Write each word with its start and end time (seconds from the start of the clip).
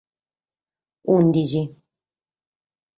Ùndighi. 1.13 1.63